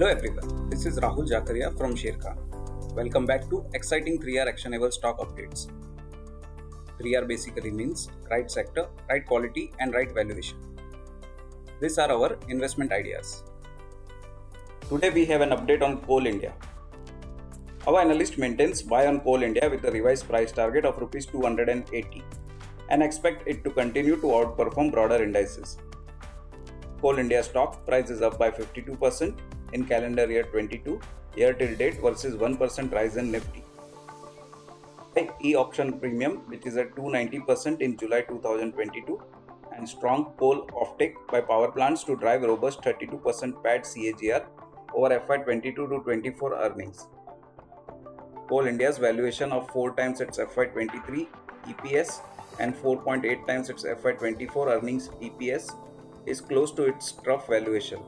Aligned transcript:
Hello 0.00 0.12
everyone, 0.12 0.70
this 0.70 0.86
is 0.86 0.98
Rahul 0.98 1.26
Jakaria 1.30 1.76
from 1.76 1.94
Sharekhan. 1.94 2.36
Welcome 2.94 3.26
back 3.26 3.42
to 3.50 3.66
exciting 3.74 4.18
3R 4.18 4.46
actionable 4.48 4.90
stock 4.90 5.18
updates. 5.18 5.68
3R 6.98 7.28
basically 7.28 7.70
means 7.70 8.08
right 8.30 8.50
sector, 8.50 8.86
right 9.10 9.26
quality, 9.26 9.72
and 9.78 9.92
right 9.92 10.10
valuation. 10.10 10.56
These 11.82 11.98
are 11.98 12.10
our 12.10 12.38
investment 12.48 12.92
ideas. 12.92 13.44
Today 14.88 15.10
we 15.10 15.26
have 15.26 15.42
an 15.42 15.50
update 15.50 15.82
on 15.82 16.00
Coal 16.00 16.26
India. 16.26 16.54
Our 17.86 18.00
analyst 18.00 18.38
maintains 18.38 18.80
buy 18.80 19.06
on 19.06 19.20
Coal 19.20 19.42
India 19.42 19.68
with 19.68 19.84
a 19.84 19.90
revised 19.90 20.26
price 20.26 20.50
target 20.50 20.86
of 20.86 20.96
Rs 20.96 21.26
280 21.26 22.24
and 22.88 23.02
expect 23.02 23.46
it 23.46 23.62
to 23.64 23.70
continue 23.70 24.16
to 24.16 24.28
outperform 24.38 24.92
broader 24.92 25.22
indices. 25.22 25.76
Coal 27.02 27.18
India 27.18 27.42
stock 27.42 27.84
price 27.84 28.08
is 28.08 28.22
up 28.22 28.38
by 28.38 28.50
52% 28.50 29.34
in 29.72 29.84
calendar 29.84 30.30
year 30.30 30.44
22 30.44 31.00
year 31.36 31.52
till 31.54 31.74
date 31.76 32.00
versus 32.00 32.34
1% 32.36 32.92
rise 32.92 33.16
in 33.16 33.30
Nifty. 33.30 33.64
E-auction 35.42 35.98
premium 35.98 36.38
which 36.48 36.66
is 36.66 36.76
at 36.76 36.94
290% 36.94 37.80
in 37.80 37.96
July 37.96 38.20
2022 38.22 39.20
and 39.74 39.88
strong 39.88 40.32
coal 40.38 40.66
offtake 40.68 41.14
by 41.30 41.40
power 41.40 41.70
plants 41.70 42.04
to 42.04 42.16
drive 42.16 42.42
robust 42.42 42.82
32% 42.82 43.62
PAT 43.62 43.84
CAGR 43.84 44.44
over 44.94 45.20
FY 45.20 45.38
22 45.38 45.88
to 45.88 46.00
24 46.00 46.54
earnings. 46.54 47.06
Coal 48.48 48.66
India's 48.66 48.98
valuation 48.98 49.52
of 49.52 49.70
4 49.70 49.94
times 49.94 50.20
its 50.20 50.38
FY 50.38 50.66
23 50.66 51.28
EPS 51.68 52.20
and 52.58 52.74
4.8 52.74 53.46
times 53.46 53.70
its 53.70 53.84
FY 53.84 54.12
24 54.12 54.72
earnings 54.72 55.08
EPS 55.22 55.74
is 56.26 56.40
close 56.40 56.72
to 56.72 56.82
its 56.84 57.12
trough 57.12 57.46
valuation 57.46 58.00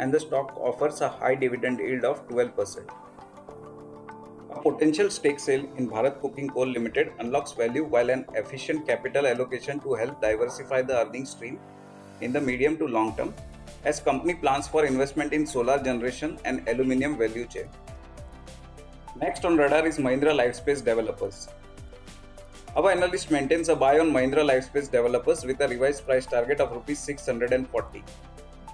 and 0.00 0.14
the 0.14 0.20
stock 0.26 0.56
offers 0.68 1.00
a 1.02 1.08
high 1.08 1.34
dividend 1.34 1.78
yield 1.78 2.04
of 2.04 2.26
12%. 2.28 2.90
A 4.52 4.60
potential 4.62 5.10
stake 5.10 5.38
sale 5.38 5.66
in 5.76 5.88
Bharat 5.88 6.20
Coking 6.20 6.48
Coal 6.48 6.66
Limited 6.66 7.12
unlocks 7.18 7.52
value 7.52 7.84
while 7.84 8.10
an 8.10 8.24
efficient 8.34 8.86
capital 8.86 9.26
allocation 9.26 9.78
to 9.80 9.94
help 9.94 10.20
diversify 10.22 10.80
the 10.82 10.98
earning 11.02 11.26
stream 11.26 11.60
in 12.20 12.32
the 12.32 12.40
medium 12.40 12.76
to 12.78 12.88
long 12.88 13.14
term 13.16 13.34
as 13.84 14.00
company 14.00 14.34
plans 14.34 14.66
for 14.68 14.84
investment 14.84 15.32
in 15.32 15.46
solar 15.46 15.78
generation 15.82 16.38
and 16.44 16.66
aluminium 16.68 17.16
value 17.16 17.46
chain. 17.46 17.68
Next 19.16 19.44
on 19.44 19.56
radar 19.56 19.86
is 19.86 19.98
Mahindra 19.98 20.34
Lifespace 20.40 20.84
Developers. 20.84 21.48
Our 22.76 22.90
analyst 22.90 23.30
maintains 23.30 23.68
a 23.68 23.76
buy 23.76 23.98
on 23.98 24.10
Mahindra 24.10 24.44
Lifespace 24.50 24.90
Developers 24.90 25.44
with 25.44 25.60
a 25.60 25.68
revised 25.68 26.06
price 26.06 26.26
target 26.26 26.60
of 26.60 26.72
rupees 26.72 26.98
640 27.00 28.04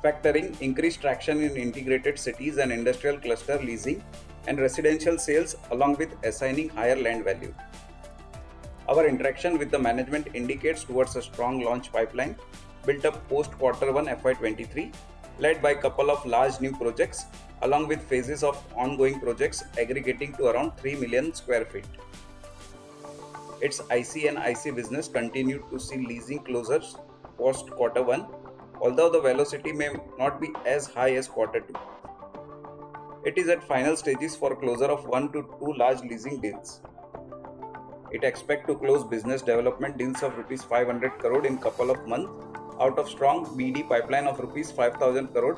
factoring 0.02 0.60
increased 0.60 1.00
traction 1.00 1.42
in 1.42 1.56
integrated 1.56 2.18
cities 2.18 2.58
and 2.58 2.72
industrial 2.72 3.18
cluster 3.18 3.58
leasing 3.62 4.02
and 4.46 4.60
residential 4.60 5.18
sales 5.18 5.56
along 5.70 5.96
with 5.96 6.10
assigning 6.24 6.68
higher 6.70 6.96
land 6.96 7.24
value. 7.24 7.54
Our 8.88 9.06
interaction 9.06 9.58
with 9.58 9.70
the 9.70 9.78
management 9.78 10.28
indicates 10.34 10.84
towards 10.84 11.16
a 11.16 11.22
strong 11.22 11.60
launch 11.60 11.92
pipeline 11.92 12.36
built 12.84 13.04
up 13.04 13.28
post 13.28 13.50
quarter 13.52 13.92
1 13.92 14.06
FY23 14.06 14.94
led 15.40 15.60
by 15.60 15.72
a 15.72 15.80
couple 15.82 16.10
of 16.10 16.24
large 16.24 16.60
new 16.60 16.72
projects 16.72 17.26
along 17.62 17.88
with 17.88 18.00
phases 18.02 18.42
of 18.44 18.62
ongoing 18.76 19.18
projects 19.20 19.64
aggregating 19.78 20.32
to 20.34 20.46
around 20.46 20.76
3 20.76 20.94
million 20.96 21.34
square 21.34 21.64
feet. 21.64 21.84
Its 23.60 23.80
IC 23.90 24.26
and 24.26 24.38
IC 24.38 24.76
business 24.76 25.08
continued 25.08 25.62
to 25.70 25.80
see 25.80 26.06
leasing 26.06 26.38
closures 26.44 26.98
post 27.38 27.70
quarter 27.70 28.02
1 28.02 28.26
although 28.80 29.10
the 29.10 29.20
velocity 29.20 29.72
may 29.72 29.90
not 30.18 30.40
be 30.40 30.52
as 30.64 30.86
high 30.86 31.12
as 31.14 31.28
quarter 31.28 31.60
2. 31.60 31.74
It 33.24 33.38
is 33.38 33.48
at 33.48 33.64
final 33.64 33.96
stages 33.96 34.36
for 34.36 34.54
closure 34.54 34.84
of 34.84 35.06
1 35.06 35.32
to 35.32 35.42
2 35.60 35.74
large 35.74 36.00
leasing 36.02 36.40
deals. 36.40 36.80
It 38.12 38.22
expects 38.22 38.66
to 38.68 38.76
close 38.76 39.04
business 39.04 39.42
development 39.42 39.98
deals 39.98 40.22
of 40.22 40.36
rupees 40.36 40.62
500 40.62 41.18
crore 41.18 41.44
in 41.44 41.58
couple 41.58 41.90
of 41.90 42.06
months 42.06 42.30
out 42.80 42.98
of 42.98 43.08
strong 43.08 43.46
BD 43.58 43.88
pipeline 43.88 44.26
of 44.26 44.38
rupees 44.38 44.70
5000 44.70 45.28
crore 45.28 45.56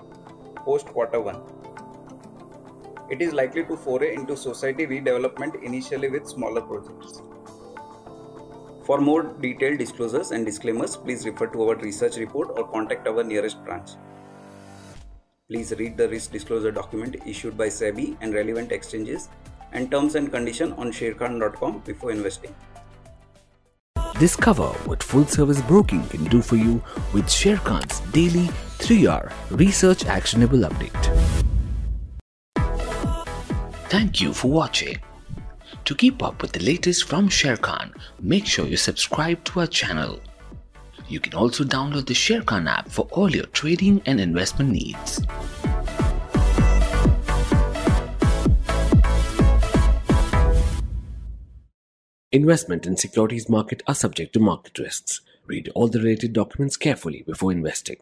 post 0.65 0.87
quarter 0.87 1.21
1. 1.21 1.43
It 3.11 3.23
is 3.23 3.33
likely 3.33 3.65
to 3.65 3.77
foray 3.77 4.15
into 4.15 4.37
society 4.37 4.87
redevelopment 4.87 5.63
initially 5.63 6.09
with 6.09 6.27
smaller 6.27 6.61
projects. 6.61 7.23
For 8.89 8.99
more 9.03 9.23
detailed 9.43 9.77
disclosures 9.77 10.31
and 10.31 10.47
disclaimers, 10.47 10.97
please 10.97 11.27
refer 11.27 11.47
to 11.49 11.63
our 11.63 11.75
research 11.77 12.17
report 12.17 12.49
or 12.57 12.67
contact 12.67 13.07
our 13.07 13.23
nearest 13.23 13.63
branch. 13.63 13.91
Please 15.47 15.75
read 15.79 15.99
the 15.99 16.09
risk 16.09 16.33
disclosure 16.33 16.71
document 16.71 17.17
issued 17.27 17.59
by 17.59 17.67
SEBI 17.67 18.17
and 18.23 18.33
relevant 18.33 18.73
exchanges 18.73 19.29
and 19.73 19.91
terms 19.91 20.15
and 20.15 20.33
conditions 20.33 20.73
on 20.79 20.91
sharekhan.com 20.91 21.83
before 21.85 22.13
investing. 22.13 22.55
Discover 24.19 24.69
what 24.89 25.03
full 25.03 25.27
service 25.27 25.61
broking 25.61 26.03
can 26.09 26.25
do 26.25 26.41
for 26.41 26.57
you 26.57 26.83
with 27.13 27.27
Sharekhan's 27.27 28.01
daily 28.13 28.47
3R 28.79 29.31
research 29.51 30.07
actionable 30.07 30.61
update. 30.61 31.05
Thank 33.91 34.23
you 34.23 34.33
for 34.33 34.51
watching. 34.51 34.97
To 35.85 35.95
keep 35.95 36.23
up 36.23 36.43
with 36.43 36.53
the 36.53 36.63
latest 36.63 37.09
from 37.09 37.29
Sharekhan, 37.29 37.97
make 38.21 38.47
sure 38.47 38.67
you 38.67 38.77
subscribe 38.77 39.43
to 39.45 39.61
our 39.61 39.67
channel. 39.67 40.21
You 41.09 41.21
can 41.21 41.35
also 41.35 41.65
download 41.65 42.07
the 42.07 42.15
Sharekhan 42.15 42.69
app 42.69 42.89
for 42.91 43.09
all 43.13 43.31
your 43.31 43.47
trading 43.47 44.03
and 44.05 44.21
investment 44.21 44.71
needs. 44.71 45.21
Investment 52.31 52.87
in 52.87 52.99
securities 52.99 53.49
market 53.49 53.83
are 53.87 53.95
subject 53.95 54.35
to 54.35 54.41
market 54.41 54.79
risks. 54.79 55.23
Read 55.47 55.71
all 55.75 55.89
the 55.89 55.99
related 55.99 56.35
documents 56.35 56.77
carefully 56.77 57.23
before 57.27 57.51
investing. 57.51 57.97